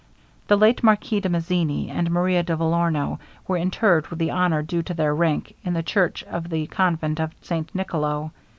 The 0.47 0.57
late 0.57 0.81
Marquis 0.81 1.19
de 1.19 1.29
Mazzini, 1.29 1.91
and 1.91 2.09
Maria 2.09 2.41
de 2.41 2.55
Vellorno, 2.57 3.19
were 3.47 3.57
interred 3.57 4.07
with 4.07 4.17
the 4.17 4.31
honor 4.31 4.63
due 4.63 4.81
to 4.81 4.95
their 4.95 5.13
rank 5.13 5.53
in 5.63 5.73
the 5.75 5.83
church 5.83 6.23
of 6.23 6.49
the 6.49 6.65
convent 6.65 7.19
of 7.19 7.35
St 7.43 7.69
Nicolo. 7.75 8.31